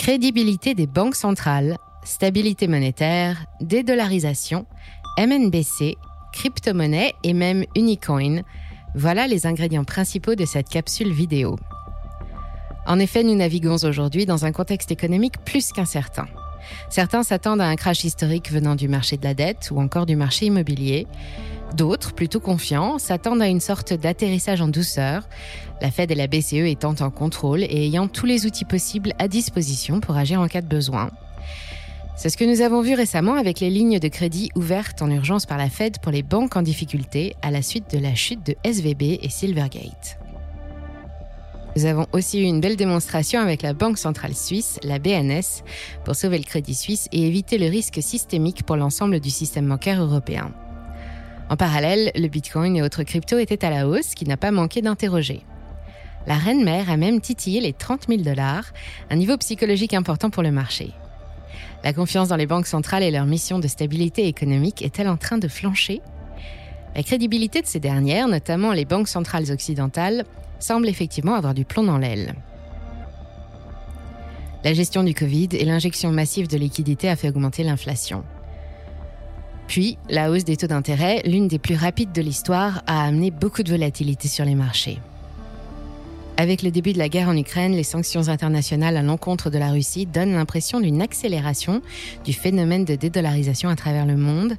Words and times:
Crédibilité 0.00 0.72
des 0.72 0.86
banques 0.86 1.14
centrales, 1.14 1.76
stabilité 2.04 2.66
monétaire, 2.68 3.44
dédollarisation, 3.60 4.64
MNBC, 5.18 5.98
crypto-monnaie 6.32 7.12
et 7.22 7.34
même 7.34 7.66
Unicoin, 7.76 8.40
voilà 8.94 9.26
les 9.26 9.46
ingrédients 9.46 9.84
principaux 9.84 10.36
de 10.36 10.46
cette 10.46 10.70
capsule 10.70 11.12
vidéo. 11.12 11.56
En 12.86 12.98
effet, 12.98 13.22
nous 13.22 13.34
naviguons 13.34 13.76
aujourd'hui 13.84 14.24
dans 14.24 14.46
un 14.46 14.52
contexte 14.52 14.90
économique 14.90 15.36
plus 15.44 15.70
qu'incertain. 15.70 16.28
Certains 16.88 17.22
s'attendent 17.22 17.60
à 17.60 17.66
un 17.66 17.76
crash 17.76 18.02
historique 18.02 18.50
venant 18.50 18.76
du 18.76 18.88
marché 18.88 19.18
de 19.18 19.24
la 19.24 19.34
dette 19.34 19.68
ou 19.70 19.82
encore 19.82 20.06
du 20.06 20.16
marché 20.16 20.46
immobilier. 20.46 21.06
D'autres, 21.76 22.12
plutôt 22.12 22.40
confiants, 22.40 22.98
s'attendent 22.98 23.42
à 23.42 23.48
une 23.48 23.60
sorte 23.60 23.92
d'atterrissage 23.92 24.60
en 24.60 24.68
douceur, 24.68 25.28
la 25.80 25.90
Fed 25.90 26.10
et 26.10 26.14
la 26.14 26.26
BCE 26.26 26.66
étant 26.66 26.94
en 27.00 27.10
contrôle 27.10 27.62
et 27.62 27.86
ayant 27.86 28.08
tous 28.08 28.26
les 28.26 28.44
outils 28.46 28.64
possibles 28.64 29.12
à 29.18 29.28
disposition 29.28 30.00
pour 30.00 30.16
agir 30.16 30.40
en 30.40 30.48
cas 30.48 30.62
de 30.62 30.66
besoin. 30.66 31.10
C'est 32.16 32.28
ce 32.28 32.36
que 32.36 32.44
nous 32.44 32.60
avons 32.60 32.82
vu 32.82 32.94
récemment 32.94 33.36
avec 33.36 33.60
les 33.60 33.70
lignes 33.70 33.98
de 33.98 34.08
crédit 34.08 34.50
ouvertes 34.54 35.00
en 35.00 35.10
urgence 35.10 35.46
par 35.46 35.56
la 35.56 35.70
Fed 35.70 36.00
pour 36.00 36.12
les 36.12 36.22
banques 36.22 36.56
en 36.56 36.62
difficulté 36.62 37.34
à 37.40 37.50
la 37.50 37.62
suite 37.62 37.90
de 37.94 37.98
la 37.98 38.14
chute 38.14 38.44
de 38.44 38.56
SVB 38.62 39.18
et 39.22 39.28
Silvergate. 39.30 40.18
Nous 41.76 41.86
avons 41.86 42.06
aussi 42.12 42.40
eu 42.40 42.44
une 42.44 42.60
belle 42.60 42.76
démonstration 42.76 43.40
avec 43.40 43.62
la 43.62 43.72
Banque 43.72 43.96
centrale 43.96 44.34
suisse, 44.34 44.78
la 44.82 44.98
BNS, 44.98 45.62
pour 46.04 46.16
sauver 46.16 46.36
le 46.36 46.44
crédit 46.44 46.74
suisse 46.74 47.08
et 47.12 47.26
éviter 47.26 47.58
le 47.58 47.66
risque 47.66 48.02
systémique 48.02 48.64
pour 48.64 48.76
l'ensemble 48.76 49.20
du 49.20 49.30
système 49.30 49.68
bancaire 49.68 50.02
européen. 50.02 50.52
En 51.50 51.56
parallèle, 51.56 52.12
le 52.14 52.28
Bitcoin 52.28 52.76
et 52.76 52.82
autres 52.82 53.02
cryptos 53.02 53.38
étaient 53.38 53.64
à 53.64 53.70
la 53.70 53.88
hausse, 53.88 54.14
qui 54.14 54.24
n'a 54.24 54.36
pas 54.36 54.52
manqué 54.52 54.82
d'interroger. 54.82 55.42
La 56.28 56.36
reine 56.36 56.62
mère 56.62 56.88
a 56.88 56.96
même 56.96 57.20
titillé 57.20 57.60
les 57.60 57.72
30 57.72 58.06
000 58.08 58.22
dollars, 58.22 58.72
un 59.10 59.16
niveau 59.16 59.36
psychologique 59.36 59.92
important 59.92 60.30
pour 60.30 60.44
le 60.44 60.52
marché. 60.52 60.92
La 61.82 61.92
confiance 61.92 62.28
dans 62.28 62.36
les 62.36 62.46
banques 62.46 62.68
centrales 62.68 63.02
et 63.02 63.10
leur 63.10 63.26
mission 63.26 63.58
de 63.58 63.66
stabilité 63.66 64.28
économique 64.28 64.80
est-elle 64.80 65.08
en 65.08 65.16
train 65.16 65.38
de 65.38 65.48
flancher? 65.48 66.02
La 66.94 67.02
crédibilité 67.02 67.62
de 67.62 67.66
ces 67.66 67.80
dernières, 67.80 68.28
notamment 68.28 68.72
les 68.72 68.84
banques 68.84 69.08
centrales 69.08 69.50
occidentales, 69.50 70.24
semble 70.60 70.88
effectivement 70.88 71.34
avoir 71.34 71.54
du 71.54 71.64
plomb 71.64 71.82
dans 71.82 71.98
l'aile. 71.98 72.34
La 74.62 74.72
gestion 74.72 75.02
du 75.02 75.14
Covid 75.14 75.48
et 75.52 75.64
l'injection 75.64 76.12
massive 76.12 76.46
de 76.46 76.58
liquidités 76.58 77.08
a 77.08 77.16
fait 77.16 77.30
augmenter 77.30 77.64
l'inflation. 77.64 78.22
Puis, 79.70 79.98
la 80.08 80.32
hausse 80.32 80.42
des 80.42 80.56
taux 80.56 80.66
d'intérêt, 80.66 81.22
l'une 81.24 81.46
des 81.46 81.60
plus 81.60 81.76
rapides 81.76 82.10
de 82.10 82.20
l'histoire, 82.20 82.82
a 82.88 83.04
amené 83.04 83.30
beaucoup 83.30 83.62
de 83.62 83.70
volatilité 83.70 84.26
sur 84.26 84.44
les 84.44 84.56
marchés. 84.56 84.98
Avec 86.36 86.62
le 86.62 86.72
début 86.72 86.92
de 86.92 86.98
la 86.98 87.08
guerre 87.08 87.28
en 87.28 87.36
Ukraine, 87.36 87.76
les 87.76 87.84
sanctions 87.84 88.30
internationales 88.30 88.96
à 88.96 89.02
l'encontre 89.02 89.48
de 89.48 89.58
la 89.58 89.70
Russie 89.70 90.06
donnent 90.06 90.32
l'impression 90.32 90.80
d'une 90.80 91.00
accélération 91.00 91.82
du 92.24 92.32
phénomène 92.32 92.84
de 92.84 92.96
dédollarisation 92.96 93.68
à 93.68 93.76
travers 93.76 94.06
le 94.06 94.16
monde, 94.16 94.56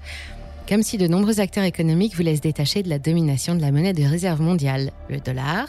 comme 0.69 0.81
si 0.81 0.97
de 0.97 1.07
nombreux 1.07 1.41
acteurs 1.41 1.65
économiques 1.65 2.15
voulaient 2.15 2.37
se 2.37 2.41
détacher 2.41 2.81
de 2.81 2.87
la 2.89 2.97
domination 2.97 3.53
de 3.53 3.59
la 3.59 3.73
monnaie 3.73 3.91
de 3.91 4.05
réserve 4.05 4.39
mondiale, 4.39 4.91
le 5.09 5.19
dollar, 5.19 5.67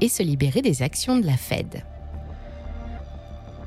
et 0.00 0.08
se 0.08 0.22
libérer 0.22 0.62
des 0.62 0.82
actions 0.82 1.18
de 1.18 1.26
la 1.26 1.36
Fed. 1.36 1.82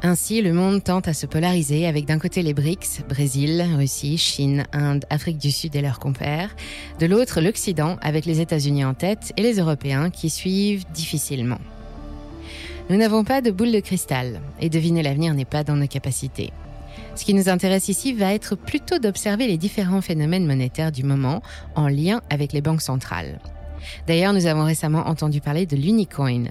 Ainsi, 0.02 0.42
le 0.42 0.54
monde 0.54 0.82
tente 0.82 1.10
à 1.10 1.14
se 1.14 1.26
polariser 1.26 1.86
avec 1.86 2.06
d'un 2.06 2.20
côté 2.20 2.42
les 2.42 2.54
BRICS, 2.54 3.02
Brésil, 3.10 3.68
Russie, 3.76 4.18
Chine, 4.18 4.66
Inde, 4.72 5.04
Afrique 5.10 5.38
du 5.38 5.52
Sud 5.52 5.76
et 5.76 5.82
leurs 5.82 6.00
compères, 6.00 6.56
de 7.00 7.06
l'autre 7.06 7.42
l'Occident 7.42 7.98
avec 8.02 8.26
les 8.26 8.40
États-Unis 8.40 8.86
en 8.86 8.94
tête 8.94 9.34
et 9.36 9.42
les 9.42 9.60
Européens 9.60 10.10
qui 10.10 10.30
suivent 10.30 10.86
difficilement. 10.94 11.60
Nous 12.90 12.96
n'avons 12.96 13.26
pas 13.26 13.42
de 13.42 13.52
boule 13.52 13.74
de 13.74 13.82
cristal 13.82 14.40
et 14.62 14.70
deviner 14.70 15.04
l'avenir 15.04 15.34
n'est 15.34 15.44
pas 15.44 15.66
dans 15.66 15.76
nos 15.76 15.88
capacités. 15.88 16.54
Ce 17.16 17.26
qui 17.26 17.34
nous 17.34 17.50
intéresse 17.50 17.90
ici 17.90 18.14
va 18.14 18.34
être 18.34 18.56
plutôt 18.56 19.00
d'observer 19.00 19.48
les 19.48 19.58
différents 19.58 20.02
phénomènes 20.02 20.48
monétaires 20.48 20.94
du 20.94 21.04
moment 21.04 21.42
en 21.76 21.90
lien 21.90 22.22
avec 22.30 22.54
les 22.54 22.62
banques 22.62 22.82
centrales. 22.82 23.40
D'ailleurs, 24.08 24.34
nous 24.34 24.46
avons 24.46 24.66
récemment 24.66 25.08
entendu 25.08 25.42
parler 25.42 25.66
de 25.66 25.76
l'Unicoin, 25.76 26.46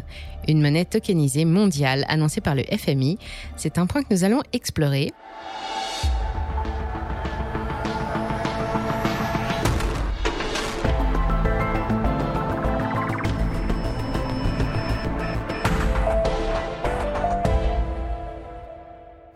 une 0.47 0.61
monnaie 0.61 0.85
tokenisée 0.85 1.45
mondiale 1.45 2.05
annoncée 2.09 2.41
par 2.41 2.55
le 2.55 2.63
FMI. 2.65 3.19
C'est 3.57 3.79
un 3.79 3.87
point 3.87 4.03
que 4.03 4.13
nous 4.13 4.25
allons 4.25 4.43
explorer. 4.53 5.13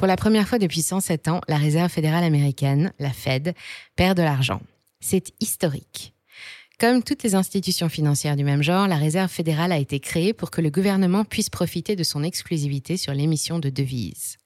Pour 0.02 0.08
la 0.08 0.16
première 0.16 0.48
fois 0.48 0.58
depuis 0.58 0.82
107 0.82 1.28
ans, 1.28 1.40
la 1.46 1.56
Réserve 1.56 1.88
fédérale 1.88 2.24
américaine, 2.24 2.92
la 2.98 3.10
Fed, 3.10 3.54
perd 3.94 4.18
de 4.18 4.24
l'argent. 4.24 4.60
C'est 4.98 5.32
historique. 5.38 6.12
Comme 6.82 7.04
toutes 7.04 7.22
les 7.22 7.36
institutions 7.36 7.88
financières 7.88 8.34
du 8.34 8.42
même 8.42 8.64
genre, 8.64 8.88
la 8.88 8.96
Réserve 8.96 9.30
fédérale 9.30 9.70
a 9.70 9.78
été 9.78 10.00
créée 10.00 10.32
pour 10.32 10.50
que 10.50 10.60
le 10.60 10.68
gouvernement 10.68 11.24
puisse 11.24 11.48
profiter 11.48 11.94
de 11.94 12.02
son 12.02 12.24
exclusivité 12.24 12.96
sur 12.96 13.14
l'émission 13.14 13.60
de 13.60 13.70
devises. 13.70 14.36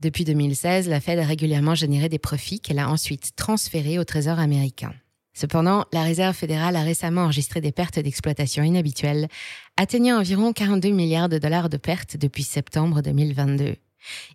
Depuis 0.00 0.24
2016, 0.24 0.88
la 0.88 1.00
Fed 1.00 1.20
a 1.20 1.24
régulièrement 1.24 1.76
généré 1.76 2.08
des 2.08 2.18
profits 2.18 2.58
qu'elle 2.58 2.80
a 2.80 2.90
ensuite 2.90 3.36
transférés 3.36 4.00
au 4.00 4.04
Trésor 4.04 4.40
américain. 4.40 4.92
Cependant, 5.32 5.84
la 5.92 6.02
Réserve 6.02 6.34
fédérale 6.34 6.74
a 6.74 6.82
récemment 6.82 7.22
enregistré 7.22 7.60
des 7.60 7.70
pertes 7.70 8.00
d'exploitation 8.00 8.64
inhabituelles, 8.64 9.28
atteignant 9.76 10.18
environ 10.18 10.52
42 10.52 10.88
milliards 10.88 11.28
de 11.28 11.38
dollars 11.38 11.68
de 11.68 11.76
pertes 11.76 12.16
depuis 12.16 12.42
septembre 12.42 13.00
2022. 13.00 13.76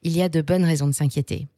Il 0.04 0.16
y 0.16 0.22
a 0.22 0.30
de 0.30 0.42
bonnes 0.42 0.64
raisons 0.64 0.88
de 0.88 0.94
s'inquiéter. 0.94 1.50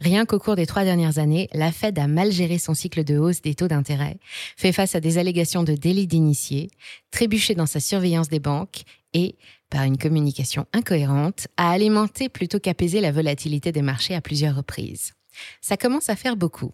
Rien 0.00 0.26
qu'au 0.26 0.38
cours 0.38 0.56
des 0.56 0.66
trois 0.66 0.84
dernières 0.84 1.18
années, 1.18 1.48
la 1.52 1.72
Fed 1.72 1.98
a 1.98 2.06
mal 2.06 2.32
géré 2.32 2.58
son 2.58 2.74
cycle 2.74 3.04
de 3.04 3.18
hausse 3.18 3.42
des 3.42 3.54
taux 3.54 3.68
d'intérêt, 3.68 4.18
fait 4.56 4.72
face 4.72 4.94
à 4.94 5.00
des 5.00 5.18
allégations 5.18 5.62
de 5.62 5.74
délit 5.74 6.06
d'initié, 6.06 6.70
trébuché 7.10 7.54
dans 7.54 7.66
sa 7.66 7.80
surveillance 7.80 8.28
des 8.28 8.40
banques 8.40 8.82
et, 9.14 9.36
par 9.70 9.84
une 9.84 9.98
communication 9.98 10.66
incohérente, 10.72 11.48
a 11.56 11.70
alimenté 11.70 12.28
plutôt 12.28 12.60
qu'apaiser 12.60 13.00
la 13.00 13.12
volatilité 13.12 13.72
des 13.72 13.82
marchés 13.82 14.14
à 14.14 14.20
plusieurs 14.20 14.56
reprises. 14.56 15.12
Ça 15.60 15.76
commence 15.76 16.08
à 16.08 16.16
faire 16.16 16.36
beaucoup. 16.36 16.72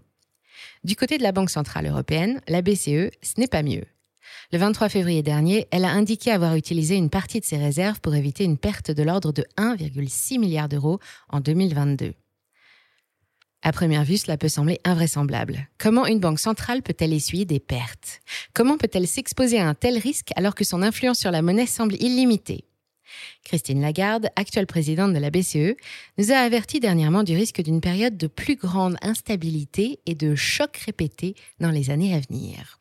Du 0.85 0.97
côté 0.97 1.19
de 1.19 1.23
la 1.23 1.33
Banque 1.33 1.51
Centrale 1.51 1.87
Européenne, 1.87 2.41
la 2.49 2.63
BCE, 2.63 3.11
ce 3.23 3.39
n'est 3.39 3.49
pas 3.49 3.63
mieux. 3.63 3.85
Le 4.53 4.59
23 4.59 4.89
février 4.89 5.23
dernier, 5.23 5.67
elle 5.71 5.85
a 5.85 5.91
indiqué 5.91 6.31
avoir 6.31 6.55
utilisé 6.55 6.97
une 6.97 7.11
partie 7.11 7.41
de 7.41 7.45
ses 7.45 7.57
réserves 7.57 8.01
pour 8.01 8.15
éviter 8.15 8.45
une 8.45 8.59
perte 8.59 8.91
de 8.91 9.03
l'ordre 9.03 9.33
de 9.33 9.45
1,6 9.57 10.39
milliard 10.39 10.69
d'euros 10.69 10.99
en 11.29 11.41
2022. 11.41 12.15
À 13.65 13.71
première 13.71 14.05
vue, 14.05 14.17
cela 14.17 14.37
peut 14.37 14.49
sembler 14.49 14.81
invraisemblable. 14.85 15.69
Comment 15.79 16.07
une 16.07 16.19
banque 16.19 16.41
centrale 16.41 16.83
peut-elle 16.83 17.13
essuyer 17.13 17.45
des 17.45 17.61
pertes? 17.61 18.21
Comment 18.55 18.77
peut-elle 18.77 19.07
s'exposer 19.07 19.61
à 19.61 19.69
un 19.69 19.75
tel 19.75 19.99
risque 19.99 20.31
alors 20.35 20.57
que 20.57 20.65
son 20.65 20.83
influence 20.83 21.21
sur 21.21 21.31
la 21.31 21.43
monnaie 21.43 21.67
semble 21.67 21.95
illimitée? 21.95 22.65
Christine 23.45 23.81
Lagarde, 23.81 24.31
actuelle 24.35 24.67
présidente 24.67 25.13
de 25.13 25.19
la 25.19 25.31
BCE, 25.31 25.77
nous 26.19 26.33
a 26.33 26.37
averti 26.37 26.81
dernièrement 26.81 27.23
du 27.23 27.37
risque 27.37 27.63
d'une 27.63 27.81
période 27.81 28.17
de 28.17 28.27
plus 28.27 28.57
grande 28.57 28.97
instabilité 29.01 30.01
et 30.07 30.15
de 30.15 30.35
chocs 30.35 30.79
répétés 30.79 31.37
dans 31.61 31.71
les 31.71 31.91
années 31.91 32.15
à 32.15 32.21
venir. 32.21 32.81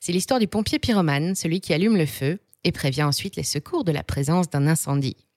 C'est 0.00 0.12
l'histoire 0.12 0.40
du 0.40 0.48
pompier 0.48 0.78
pyromane, 0.78 1.34
celui 1.34 1.60
qui 1.60 1.72
allume 1.72 1.96
le 1.96 2.06
feu 2.06 2.38
et 2.64 2.72
prévient 2.72 3.04
ensuite 3.04 3.36
les 3.36 3.42
secours 3.42 3.84
de 3.84 3.92
la 3.92 4.02
présence 4.02 4.50
d'un 4.50 4.66
incendie. 4.66 5.27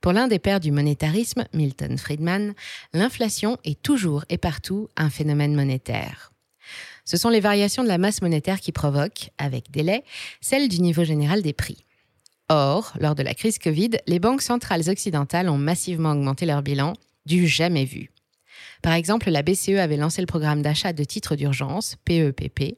Pour 0.00 0.12
l'un 0.12 0.28
des 0.28 0.38
pères 0.38 0.60
du 0.60 0.72
monétarisme, 0.72 1.44
Milton 1.52 1.98
Friedman, 1.98 2.54
l'inflation 2.92 3.58
est 3.64 3.80
toujours 3.82 4.24
et 4.28 4.38
partout 4.38 4.88
un 4.96 5.10
phénomène 5.10 5.54
monétaire. 5.54 6.32
Ce 7.04 7.16
sont 7.16 7.28
les 7.28 7.40
variations 7.40 7.84
de 7.84 7.88
la 7.88 7.98
masse 7.98 8.20
monétaire 8.20 8.60
qui 8.60 8.72
provoquent, 8.72 9.30
avec 9.38 9.70
délai, 9.70 10.02
celle 10.40 10.68
du 10.68 10.80
niveau 10.80 11.04
général 11.04 11.42
des 11.42 11.52
prix. 11.52 11.84
Or, 12.48 12.92
lors 13.00 13.14
de 13.14 13.22
la 13.22 13.34
crise 13.34 13.58
Covid, 13.58 13.90
les 14.06 14.18
banques 14.18 14.42
centrales 14.42 14.88
occidentales 14.88 15.48
ont 15.48 15.58
massivement 15.58 16.12
augmenté 16.12 16.46
leur 16.46 16.62
bilan, 16.62 16.94
du 17.24 17.46
jamais 17.46 17.84
vu. 17.84 18.10
Par 18.82 18.92
exemple, 18.92 19.30
la 19.30 19.42
BCE 19.42 19.78
avait 19.78 19.96
lancé 19.96 20.20
le 20.20 20.26
programme 20.26 20.62
d'achat 20.62 20.92
de 20.92 21.02
titres 21.02 21.34
d'urgence, 21.34 21.96
PEPP, 22.04 22.60
e 22.60 22.74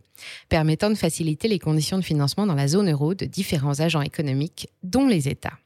permettant 0.48 0.90
de 0.90 0.94
faciliter 0.94 1.48
les 1.48 1.58
conditions 1.58 1.98
de 1.98 2.02
financement 2.02 2.46
dans 2.46 2.54
la 2.54 2.68
zone 2.68 2.90
euro 2.90 3.14
de 3.14 3.26
différents 3.26 3.80
agents 3.80 4.00
économiques, 4.00 4.68
dont 4.82 5.06
les 5.06 5.28
États. 5.28 5.58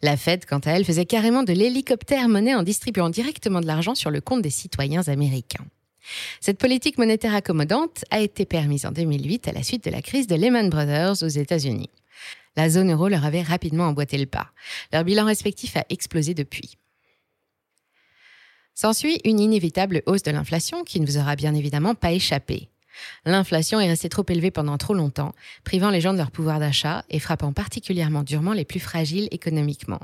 La 0.00 0.16
Fed, 0.16 0.46
quant 0.46 0.60
à 0.60 0.72
elle, 0.72 0.84
faisait 0.84 1.06
carrément 1.06 1.42
de 1.42 1.52
l'hélicoptère 1.52 2.28
monnaie 2.28 2.54
en 2.54 2.62
distribuant 2.62 3.10
directement 3.10 3.60
de 3.60 3.66
l'argent 3.66 3.94
sur 3.94 4.10
le 4.10 4.20
compte 4.20 4.42
des 4.42 4.50
citoyens 4.50 5.02
américains. 5.08 5.66
Cette 6.40 6.58
politique 6.58 6.98
monétaire 6.98 7.34
accommodante 7.34 8.04
a 8.10 8.20
été 8.20 8.46
permise 8.46 8.86
en 8.86 8.92
2008 8.92 9.48
à 9.48 9.52
la 9.52 9.62
suite 9.62 9.84
de 9.84 9.90
la 9.90 10.00
crise 10.00 10.26
de 10.26 10.36
Lehman 10.36 10.70
Brothers 10.70 11.22
aux 11.22 11.28
États-Unis. 11.28 11.90
La 12.56 12.70
zone 12.70 12.92
euro 12.92 13.08
leur 13.08 13.24
avait 13.24 13.42
rapidement 13.42 13.84
emboîté 13.84 14.18
le 14.18 14.26
pas. 14.26 14.52
Leur 14.92 15.04
bilan 15.04 15.26
respectif 15.26 15.76
a 15.76 15.84
explosé 15.90 16.34
depuis. 16.34 16.76
S'ensuit 18.74 19.20
une 19.24 19.40
inévitable 19.40 20.02
hausse 20.06 20.22
de 20.22 20.30
l'inflation 20.30 20.84
qui 20.84 21.00
ne 21.00 21.06
vous 21.06 21.18
aura 21.18 21.34
bien 21.34 21.54
évidemment 21.54 21.96
pas 21.96 22.12
échappé. 22.12 22.68
L'inflation 23.24 23.80
est 23.80 23.88
restée 23.88 24.08
trop 24.08 24.24
élevée 24.28 24.50
pendant 24.50 24.78
trop 24.78 24.94
longtemps, 24.94 25.32
privant 25.64 25.90
les 25.90 26.00
gens 26.00 26.12
de 26.12 26.18
leur 26.18 26.30
pouvoir 26.30 26.60
d'achat 26.60 27.04
et 27.10 27.18
frappant 27.18 27.52
particulièrement 27.52 28.22
durement 28.22 28.52
les 28.52 28.64
plus 28.64 28.80
fragiles 28.80 29.28
économiquement. 29.30 30.00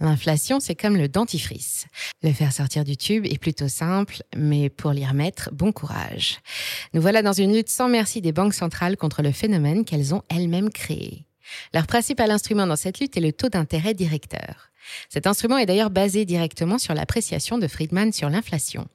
L'inflation, 0.00 0.60
c'est 0.60 0.74
comme 0.74 0.96
le 0.96 1.08
dentifrice. 1.08 1.86
Le 2.22 2.32
faire 2.32 2.52
sortir 2.52 2.84
du 2.84 2.96
tube 2.96 3.26
est 3.26 3.38
plutôt 3.38 3.68
simple, 3.68 4.22
mais 4.36 4.70
pour 4.70 4.92
l'y 4.92 5.06
remettre, 5.06 5.50
bon 5.52 5.72
courage. 5.72 6.38
Nous 6.94 7.00
voilà 7.00 7.22
dans 7.22 7.32
une 7.32 7.54
lutte 7.54 7.68
sans 7.68 7.88
merci 7.88 8.20
des 8.20 8.32
banques 8.32 8.54
centrales 8.54 8.96
contre 8.96 9.22
le 9.22 9.32
phénomène 9.32 9.84
qu'elles 9.84 10.14
ont 10.14 10.22
elles-mêmes 10.28 10.70
créé. 10.70 11.26
Leur 11.72 11.86
principal 11.86 12.30
instrument 12.30 12.66
dans 12.66 12.76
cette 12.76 13.00
lutte 13.00 13.16
est 13.16 13.20
le 13.20 13.32
taux 13.32 13.48
d'intérêt 13.48 13.94
directeur. 13.94 14.70
Cet 15.08 15.26
instrument 15.26 15.58
est 15.58 15.66
d'ailleurs 15.66 15.90
basé 15.90 16.24
directement 16.24 16.78
sur 16.78 16.94
l'appréciation 16.94 17.58
de 17.58 17.66
Friedman 17.66 18.12
sur 18.12 18.30
l'inflation. 18.30 18.86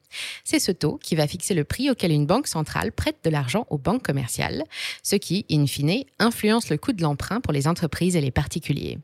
C'est 0.43 0.59
ce 0.59 0.71
taux 0.71 0.99
qui 1.01 1.15
va 1.15 1.27
fixer 1.27 1.53
le 1.53 1.63
prix 1.63 1.89
auquel 1.89 2.11
une 2.11 2.25
banque 2.25 2.47
centrale 2.47 2.91
prête 2.91 3.17
de 3.23 3.29
l'argent 3.29 3.65
aux 3.69 3.77
banques 3.77 4.03
commerciales, 4.03 4.63
ce 5.01 5.15
qui, 5.15 5.45
in 5.51 5.65
fine, 5.67 6.03
influence 6.19 6.69
le 6.69 6.77
coût 6.77 6.93
de 6.93 7.01
l'emprunt 7.01 7.41
pour 7.41 7.53
les 7.53 7.67
entreprises 7.67 8.15
et 8.15 8.21
les 8.21 8.31
particuliers. 8.31 8.99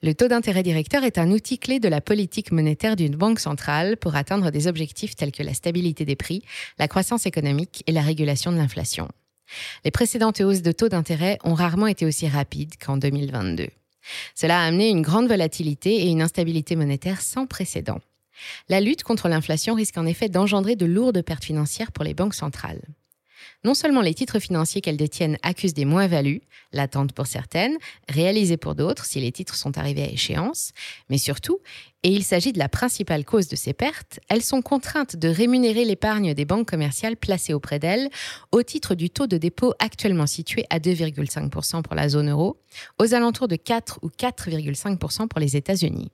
Le 0.00 0.14
taux 0.14 0.28
d'intérêt 0.28 0.62
directeur 0.62 1.02
est 1.02 1.18
un 1.18 1.32
outil 1.32 1.58
clé 1.58 1.80
de 1.80 1.88
la 1.88 2.00
politique 2.00 2.52
monétaire 2.52 2.94
d'une 2.94 3.16
banque 3.16 3.40
centrale 3.40 3.96
pour 3.96 4.14
atteindre 4.14 4.52
des 4.52 4.68
objectifs 4.68 5.16
tels 5.16 5.32
que 5.32 5.42
la 5.42 5.54
stabilité 5.54 6.04
des 6.04 6.14
prix, 6.14 6.44
la 6.78 6.86
croissance 6.86 7.26
économique 7.26 7.82
et 7.88 7.92
la 7.92 8.02
régulation 8.02 8.52
de 8.52 8.58
l'inflation. 8.58 9.08
Les 9.84 9.90
précédentes 9.90 10.40
hausses 10.40 10.62
de 10.62 10.70
taux 10.70 10.88
d'intérêt 10.88 11.38
ont 11.42 11.54
rarement 11.54 11.88
été 11.88 12.06
aussi 12.06 12.28
rapides 12.28 12.74
qu'en 12.78 12.96
2022. 12.96 13.68
Cela 14.34 14.60
a 14.60 14.66
amené 14.66 14.88
une 14.90 15.02
grande 15.02 15.28
volatilité 15.28 16.02
et 16.02 16.08
une 16.08 16.22
instabilité 16.22 16.76
monétaire 16.76 17.20
sans 17.20 17.46
précédent. 17.46 18.00
La 18.68 18.80
lutte 18.80 19.02
contre 19.02 19.28
l'inflation 19.28 19.74
risque 19.74 19.98
en 19.98 20.06
effet 20.06 20.28
d'engendrer 20.28 20.76
de 20.76 20.86
lourdes 20.86 21.22
pertes 21.22 21.44
financières 21.44 21.92
pour 21.92 22.04
les 22.04 22.14
banques 22.14 22.34
centrales. 22.34 22.82
Non 23.64 23.74
seulement 23.74 24.02
les 24.02 24.14
titres 24.14 24.38
financiers 24.38 24.80
qu'elles 24.80 24.96
détiennent 24.96 25.36
accusent 25.42 25.74
des 25.74 25.84
moins-values, 25.84 26.42
latentes 26.72 27.12
pour 27.12 27.26
certaines, 27.26 27.76
réalisées 28.08 28.56
pour 28.56 28.76
d'autres 28.76 29.04
si 29.04 29.20
les 29.20 29.32
titres 29.32 29.56
sont 29.56 29.78
arrivés 29.78 30.04
à 30.04 30.10
échéance, 30.10 30.70
mais 31.08 31.18
surtout, 31.18 31.58
et 32.04 32.10
il 32.10 32.22
s'agit 32.22 32.52
de 32.52 32.58
la 32.58 32.68
principale 32.68 33.24
cause 33.24 33.48
de 33.48 33.56
ces 33.56 33.72
pertes, 33.72 34.20
elles 34.28 34.42
sont 34.42 34.62
contraintes 34.62 35.16
de 35.16 35.28
rémunérer 35.28 35.84
l'épargne 35.84 36.34
des 36.34 36.44
banques 36.44 36.68
commerciales 36.68 37.16
placées 37.16 37.54
auprès 37.54 37.80
d'elles 37.80 38.10
au 38.52 38.62
titre 38.62 38.94
du 38.94 39.10
taux 39.10 39.26
de 39.26 39.36
dépôt 39.36 39.74
actuellement 39.80 40.28
situé 40.28 40.64
à 40.70 40.78
2,5% 40.78 41.82
pour 41.82 41.96
la 41.96 42.08
zone 42.08 42.30
euro, 42.30 42.60
aux 43.00 43.14
alentours 43.14 43.48
de 43.48 43.56
4 43.56 43.98
ou 44.02 44.08
4,5% 44.08 45.26
pour 45.26 45.40
les 45.40 45.56
États-Unis. 45.56 46.12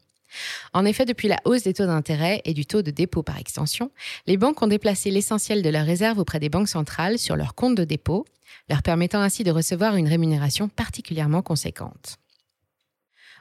En 0.73 0.85
effet, 0.85 1.05
depuis 1.05 1.29
la 1.29 1.39
hausse 1.45 1.63
des 1.63 1.75
taux 1.75 1.87
d'intérêt 1.87 2.43
et 2.45 2.55
du 2.55 2.67
taux 2.67 2.83
de 2.83 2.91
dépôt 2.91 3.23
par 3.23 3.39
extension, 3.39 3.91
les 4.27 4.37
banques 4.37 4.61
ont 4.63 4.67
déplacé 4.67 5.11
l'essentiel 5.11 5.63
de 5.63 5.71
leurs 5.71 5.87
réserves 5.87 6.19
auprès 6.19 6.41
des 6.41 6.49
banques 6.49 6.69
centrales 6.69 7.19
sur 7.19 7.37
leurs 7.37 7.55
comptes 7.55 7.77
de 7.77 7.85
dépôt, 7.85 8.25
leur 8.69 8.83
permettant 8.83 9.21
ainsi 9.21 9.45
de 9.45 9.51
recevoir 9.51 9.97
une 9.97 10.09
rémunération 10.09 10.69
particulièrement 10.69 11.43
conséquente. 11.43 12.19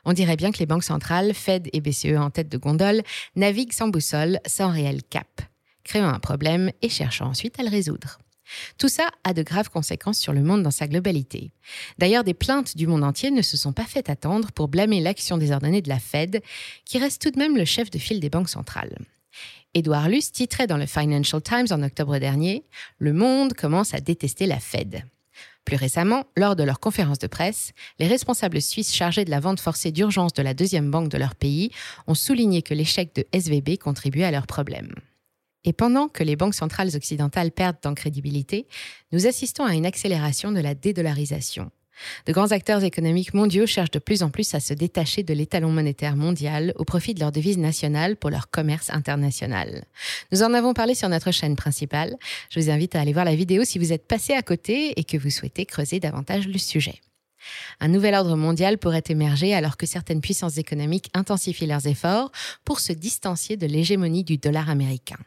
On 0.06 0.13
dirait 0.13 0.36
bien 0.36 0.51
que 0.51 0.60
les 0.60 0.66
banques 0.66 0.84
centrales, 0.84 1.34
Fed 1.34 1.69
et 1.72 1.80
BCE 1.80 2.18
en 2.18 2.30
tête 2.30 2.50
de 2.50 2.57
gondole, 2.57 3.04
naviguent 3.36 3.74
sans 3.74 3.88
boussole, 3.88 4.40
sans 4.45 4.69
réel 4.69 5.01
cap, 5.04 5.42
créant 5.84 6.10
un 6.10 6.19
problème 6.19 6.72
et 6.81 6.90
cherchant 6.90 7.28
ensuite 7.28 7.60
à 7.60 7.63
le 7.63 7.69
résoudre. 7.69 8.19
Tout 8.78 8.90
ça 8.90 9.10
a 9.24 9.34
de 9.34 9.44
graves 9.44 9.69
conséquences 9.69 10.19
sur 10.19 10.34
le 10.34 10.42
monde 10.42 10.63
dans 10.63 10.72
sa 10.72 10.88
globalité. 10.88 11.51
D'ailleurs, 11.98 12.24
des 12.24 12.34
plaintes 12.34 12.75
du 12.75 12.88
monde 12.88 13.04
entier 13.04 13.31
ne 13.31 13.42
se 13.42 13.57
sont 13.57 13.74
pas 13.74 13.86
fait 13.86 14.10
attendre 14.10 14.51
pour 14.51 14.68
blâmer 14.68 15.01
l'action 15.01 15.38
désordonnée 15.38 15.81
de 15.81 15.90
la 15.90 16.00
Fed, 16.00 16.42
qui 16.86 16.98
reste 16.98 17.22
tout 17.22 17.31
de 17.31 17.40
même 17.40 17.57
le 17.57 17.66
chef 17.66 17.90
de 17.90 18.00
file 18.00 18.19
des 18.19 18.30
banques 18.30 18.50
centrales. 18.50 18.98
Édouard 19.74 20.10
Luce 20.10 20.31
titrait 20.31 20.68
dans 20.68 20.78
le 20.78 20.86
Financial 20.86 21.42
Times 21.42 21.68
en 21.72 21.81
octobre 21.81 22.19
dernier 22.19 22.63
Le 23.00 23.13
monde 23.13 23.54
commence 23.54 23.94
à 23.94 24.00
détester 24.00 24.45
la 24.45 24.60
Fed. 24.60 25.04
Plus 25.66 25.78
récemment, 25.78 26.25
lors 26.36 26.56
de 26.56 26.63
leur 26.63 26.80
conférence 26.80 27.19
de 27.19 27.28
presse, 27.28 27.72
les 27.98 28.07
responsables 28.07 28.62
suisses 28.62 28.94
chargés 28.94 29.25
de 29.25 29.31
la 29.31 29.40
vente 29.40 29.62
forcée 29.62 29.92
d'urgence 29.92 30.34
de 30.34 30.44
la 30.44 30.54
deuxième 30.54 30.92
banque 30.92 31.10
de 31.10 31.18
leur 31.18 31.36
pays 31.36 31.72
ont 32.06 32.16
souligné 32.16 32.62
que 32.62 32.74
l'échec 32.74 33.16
de 33.16 33.25
SVB 33.31 33.78
contribuait 33.78 34.25
à 34.25 34.31
leurs 34.31 34.48
problèmes. 34.48 34.94
Et 35.65 35.74
pendant 35.74 36.07
que 36.07 36.24
les 36.24 36.36
banques 36.36 36.56
centrales 36.56 36.95
occidentales 36.95 37.51
perdent 37.51 37.77
en 37.86 37.94
crédibilité, 37.94 38.68
nous 39.12 39.27
assistons 39.27 39.63
à 39.63 39.74
une 39.74 39.86
accélération 39.86 40.51
de 40.51 40.60
la 40.60 40.75
dédollarisation. 40.75 41.71
De 42.25 42.33
grands 42.33 42.51
acteurs 42.51 42.83
économiques 42.83 43.33
mondiaux 43.33 43.65
cherchent 43.65 43.92
de 43.92 44.00
plus 44.00 44.24
en 44.24 44.30
plus 44.30 44.54
à 44.56 44.60
se 44.60 44.74
détacher 44.74 45.24
de 45.24 45.33
l'étalon 45.33 45.71
monétaire 45.71 46.15
mondial 46.15 46.74
au 46.75 46.86
profit 46.86 47.13
de 47.13 47.19
leur 47.19 47.31
devise 47.31 47.57
nationale 47.57 48.15
pour 48.15 48.30
leur 48.30 48.50
commerce 48.50 48.89
international. 48.89 49.86
Nous 50.31 50.44
en 50.44 50.54
avons 50.54 50.74
parlé 50.74 50.95
sur 50.95 51.10
notre 51.10 51.31
chaîne 51.31 51.56
principale. 51.56 52.16
Je 52.50 52.59
vous 52.59 52.69
invite 52.69 52.95
à 52.95 53.01
aller 53.01 53.13
voir 53.13 53.25
la 53.25 53.36
vidéo 53.36 53.63
si 53.63 53.80
vous 53.80 53.94
êtes 53.94 54.07
passé 54.07 54.33
à 54.33 54.42
côté 54.42 55.00
et 55.00 55.04
que 55.04 55.18
vous 55.18 55.30
souhaitez 55.30 55.66
creuser 55.66 56.00
davantage 56.00 56.48
le 56.48 56.57
sujet. 56.57 57.00
Un 57.80 57.89
nouvel 57.89 58.16
ordre 58.16 58.38
mondial 58.38 58.77
pourrait 58.77 59.04
émerger 59.09 59.54
alors 59.54 59.77
que 59.77 59.86
certaines 59.86 60.21
puissances 60.21 60.57
économiques 60.57 61.09
intensifient 61.13 61.68
leurs 61.68 61.88
efforts 61.88 62.31
pour 62.63 62.80
se 62.80 62.94
distancier 62.94 63.57
de 63.57 63.68
l'hégémonie 63.68 64.24
du 64.24 64.38
dollar 64.38 64.69
américain. 64.69 65.18